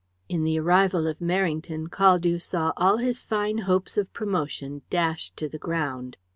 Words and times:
In 0.27 0.43
the 0.43 0.59
arrival 0.59 1.05
of 1.05 1.19
Merrington, 1.21 1.85
Caldew 1.91 2.39
saw 2.41 2.73
all 2.75 2.97
his 2.97 3.21
fine 3.21 3.59
hopes 3.59 3.97
of 3.99 4.11
promotion 4.13 4.81
dashed 4.89 5.37
to 5.37 5.47
the 5.47 5.59
ground. 5.59 6.17